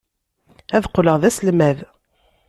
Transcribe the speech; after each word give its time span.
Ad 0.75 0.83
qqleɣ 0.89 1.15
d 1.21 1.23
aselmad. 1.29 1.77